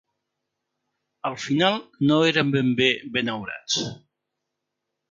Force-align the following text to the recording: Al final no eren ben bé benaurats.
Al 1.31 1.37
final 1.43 1.77
no 2.11 2.19
eren 2.31 2.51
ben 2.57 2.73
bé 2.81 2.91
benaurats. 3.19 3.79